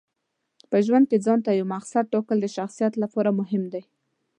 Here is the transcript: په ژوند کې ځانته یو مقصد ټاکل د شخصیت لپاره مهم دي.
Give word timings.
په 0.69 0.77
ژوند 0.85 1.05
کې 1.09 1.17
ځانته 1.25 1.49
یو 1.51 1.65
مقصد 1.75 2.03
ټاکل 2.13 2.37
د 2.41 2.47
شخصیت 2.57 2.93
لپاره 3.03 3.29
مهم 3.39 3.63
دي. 3.73 3.83